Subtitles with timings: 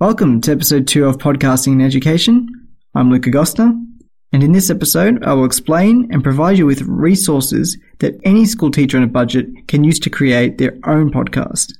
[0.00, 2.48] Welcome to episode 2 of Podcasting in Education.
[2.96, 3.80] I'm Luke Agosta,
[4.32, 8.72] and in this episode, I will explain and provide you with resources that any school
[8.72, 11.74] teacher on a budget can use to create their own podcast.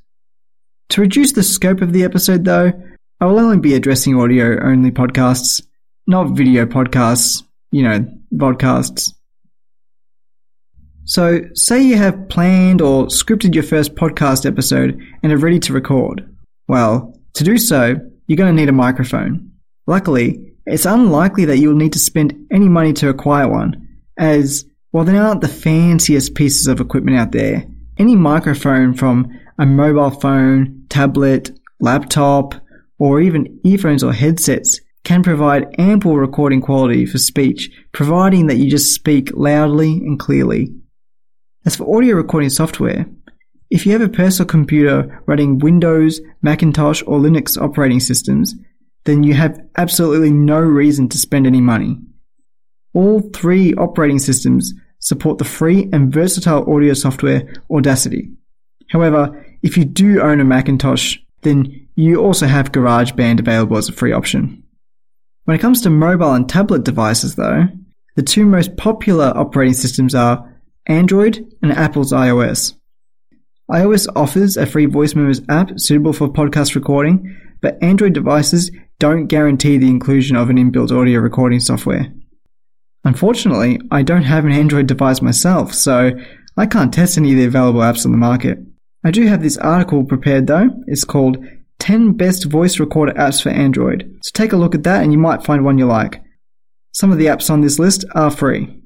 [0.90, 2.72] To reduce the scope of the episode, though,
[3.20, 5.66] I will only be addressing audio only podcasts,
[6.06, 7.42] not video podcasts,
[7.72, 9.12] you know, podcasts.
[11.02, 15.72] So, say you have planned or scripted your first podcast episode and are ready to
[15.72, 16.32] record.
[16.68, 17.96] Well, to do so,
[18.26, 19.52] you're going to need a microphone.
[19.86, 24.64] Luckily, it's unlikely that you will need to spend any money to acquire one, as
[24.92, 27.66] while there aren't the fanciest pieces of equipment out there,
[27.98, 29.28] any microphone from
[29.58, 32.54] a mobile phone, tablet, laptop,
[32.98, 38.70] or even earphones or headsets can provide ample recording quality for speech, providing that you
[38.70, 40.72] just speak loudly and clearly.
[41.66, 43.06] As for audio recording software,
[43.74, 48.54] if you have a personal computer running Windows, Macintosh, or Linux operating systems,
[49.02, 51.98] then you have absolutely no reason to spend any money.
[52.92, 58.30] All three operating systems support the free and versatile audio software Audacity.
[58.90, 63.92] However, if you do own a Macintosh, then you also have GarageBand available as a
[63.92, 64.62] free option.
[65.46, 67.66] When it comes to mobile and tablet devices though,
[68.14, 70.48] the two most popular operating systems are
[70.86, 72.74] Android and Apple's iOS
[73.70, 79.26] iOS offers a free voice memos app suitable for podcast recording, but Android devices don't
[79.26, 82.12] guarantee the inclusion of an inbuilt audio recording software.
[83.04, 86.12] Unfortunately, I don't have an Android device myself, so
[86.58, 88.58] I can't test any of the available apps on the market.
[89.02, 90.68] I do have this article prepared though.
[90.86, 91.38] It's called
[91.78, 94.18] 10 Best Voice Recorder Apps for Android.
[94.22, 96.22] So take a look at that and you might find one you like.
[96.92, 98.82] Some of the apps on this list are free.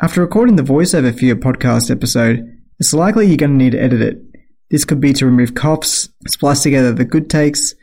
[0.00, 3.82] After recording the voiceover for your podcast episode, it's likely you're going to need to
[3.82, 4.18] edit it.
[4.70, 7.74] This could be to remove coughs, splice together the good takes,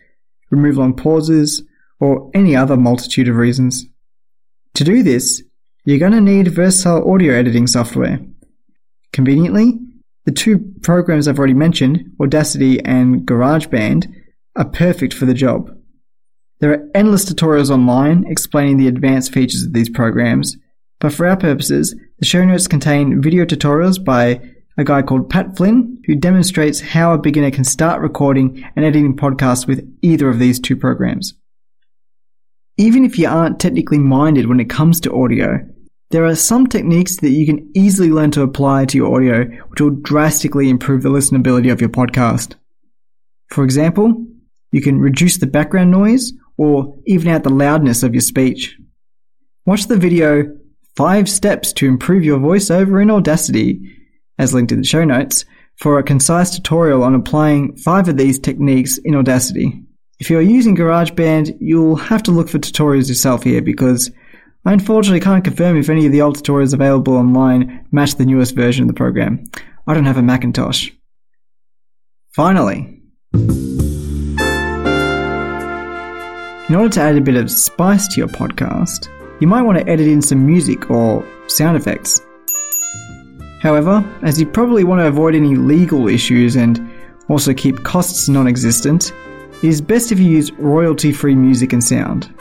[0.50, 1.62] remove long pauses,
[2.00, 3.86] or any other multitude of reasons.
[4.76, 5.44] To do this,
[5.86, 8.20] you're going to need versatile audio editing software.
[9.14, 9.80] Conveniently,
[10.26, 14.12] the two programs I've already mentioned, Audacity and GarageBand,
[14.56, 15.70] are perfect for the job.
[16.60, 20.58] There are endless tutorials online explaining the advanced features of these programs,
[21.00, 24.42] but for our purposes, the show notes contain video tutorials by
[24.78, 29.16] a guy called Pat Flynn, who demonstrates how a beginner can start recording and editing
[29.16, 31.34] podcasts with either of these two programs.
[32.78, 35.60] Even if you aren't technically minded when it comes to audio,
[36.12, 39.82] there are some techniques that you can easily learn to apply to your audio which
[39.82, 42.54] will drastically improve the listenability of your podcast.
[43.50, 44.26] For example,
[44.72, 48.78] you can reduce the background noise or even out the loudness of your speech.
[49.66, 50.56] Watch the video
[50.96, 53.97] 5 Steps to Improve Your Voiceover in Audacity
[54.38, 55.46] as linked in the show notes,
[55.78, 59.84] for a concise tutorial on applying five of these techniques in Audacity.
[60.20, 64.10] If you are using GarageBand, you'll have to look for tutorials yourself here because
[64.66, 68.56] I unfortunately can't confirm if any of the old tutorials available online match the newest
[68.56, 69.44] version of the program.
[69.86, 70.90] I don't have a Macintosh.
[72.34, 73.00] Finally,
[76.70, 79.08] in order to add a bit of spice to your podcast,
[79.40, 82.20] you might want to edit in some music or sound effects.
[83.62, 86.90] However, as you probably want to avoid any legal issues and
[87.28, 89.14] also keep costs non existent,
[89.64, 92.34] it is best if you use royalty free music and sound.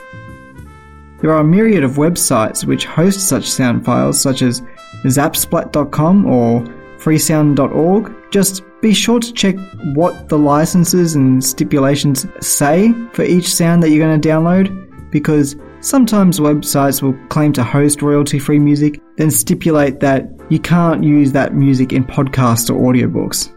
[1.21, 4.61] There are a myriad of websites which host such sound files, such as
[5.05, 6.61] zapsplat.com or
[6.99, 8.15] freesound.org.
[8.31, 9.57] Just be sure to check
[9.95, 15.57] what the licenses and stipulations say for each sound that you're going to download, because
[15.87, 21.33] sometimes websites will claim to host royalty free music, then stipulate that you can't use
[21.33, 23.53] that music in podcasts or audiobooks.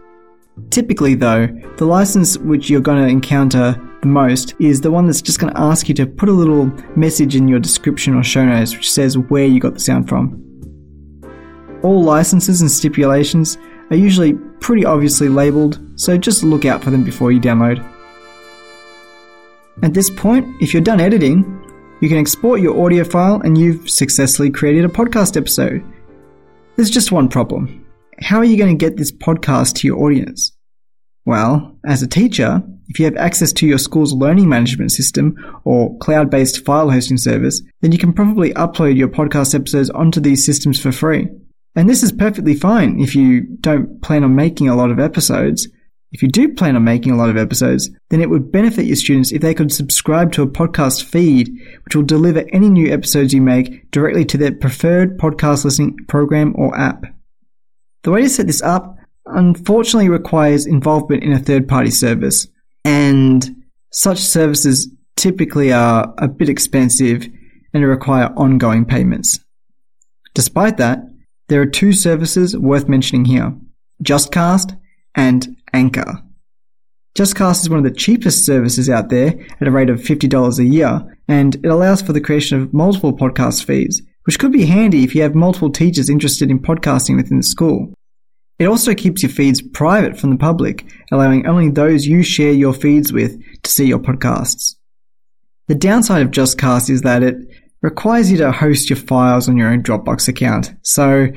[0.70, 5.22] Typically, though, the license which you're going to encounter the most is the one that's
[5.22, 8.44] just going to ask you to put a little message in your description or show
[8.44, 10.36] notes which says where you got the sound from.
[11.82, 13.58] All licenses and stipulations
[13.90, 17.84] are usually pretty obviously labelled, so just look out for them before you download.
[19.82, 21.59] At this point, if you're done editing,
[22.00, 25.84] you can export your audio file and you've successfully created a podcast episode.
[26.76, 27.86] There's just one problem.
[28.20, 30.52] How are you going to get this podcast to your audience?
[31.26, 35.96] Well, as a teacher, if you have access to your school's learning management system or
[35.98, 40.44] cloud based file hosting service, then you can probably upload your podcast episodes onto these
[40.44, 41.28] systems for free.
[41.76, 45.68] And this is perfectly fine if you don't plan on making a lot of episodes.
[46.12, 48.96] If you do plan on making a lot of episodes, then it would benefit your
[48.96, 51.50] students if they could subscribe to a podcast feed,
[51.84, 56.52] which will deliver any new episodes you make directly to their preferred podcast listening program
[56.56, 57.04] or app.
[58.02, 58.96] The way to set this up
[59.26, 62.48] unfortunately requires involvement in a third party service.
[62.84, 67.26] And Such services typically are a bit expensive
[67.74, 69.40] and require ongoing payments.
[70.34, 71.00] Despite that,
[71.48, 73.54] there are two services worth mentioning here
[74.04, 74.78] JustCast
[75.16, 76.22] and Anchor.
[77.16, 80.64] JustCast is one of the cheapest services out there at a rate of $50 a
[80.64, 85.02] year, and it allows for the creation of multiple podcast feeds, which could be handy
[85.04, 87.92] if you have multiple teachers interested in podcasting within the school.
[88.60, 92.74] It also keeps your feeds private from the public, allowing only those you share your
[92.74, 94.76] feeds with to see your podcasts.
[95.66, 97.36] The downside of JustCast is that it
[97.82, 100.74] requires you to host your files on your own Dropbox account.
[100.82, 101.28] So,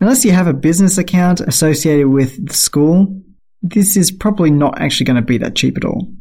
[0.00, 3.22] unless you have a business account associated with the school,
[3.62, 6.12] this is probably not actually going to be that cheap at all.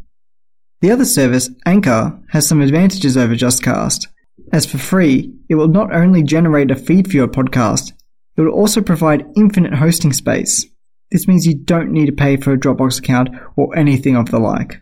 [0.82, 4.08] The other service, Anchor, has some advantages over JustCast.
[4.54, 7.92] As for free, it will not only generate a feed for your podcast,
[8.38, 10.66] it will also provide infinite hosting space.
[11.12, 14.40] This means you don't need to pay for a Dropbox account or anything of the
[14.40, 14.82] like.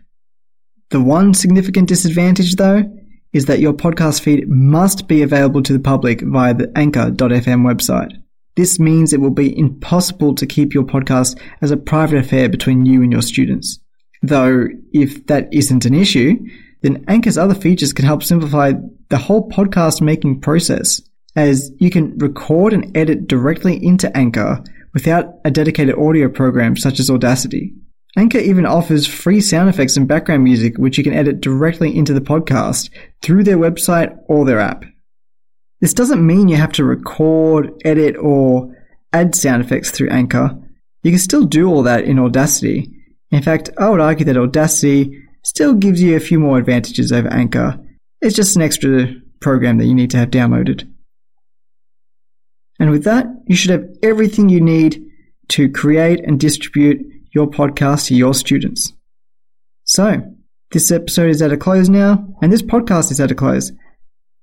[0.90, 2.84] The one significant disadvantage, though,
[3.32, 8.12] is that your podcast feed must be available to the public via the anchor.fm website.
[8.58, 12.84] This means it will be impossible to keep your podcast as a private affair between
[12.84, 13.78] you and your students.
[14.20, 16.36] Though, if that isn't an issue,
[16.82, 18.72] then Anchor's other features can help simplify
[19.10, 21.00] the whole podcast making process,
[21.36, 26.98] as you can record and edit directly into Anchor without a dedicated audio program such
[26.98, 27.72] as Audacity.
[28.16, 32.12] Anchor even offers free sound effects and background music which you can edit directly into
[32.12, 32.90] the podcast
[33.22, 34.84] through their website or their app.
[35.80, 38.74] This doesn't mean you have to record, edit, or
[39.12, 40.58] add sound effects through Anchor.
[41.02, 42.90] You can still do all that in Audacity.
[43.30, 47.28] In fact, I would argue that Audacity still gives you a few more advantages over
[47.28, 47.78] Anchor.
[48.20, 50.88] It's just an extra program that you need to have downloaded.
[52.80, 55.04] And with that, you should have everything you need
[55.48, 58.92] to create and distribute your podcast to your students.
[59.84, 60.22] So,
[60.70, 63.72] this episode is at a close now, and this podcast is at a close.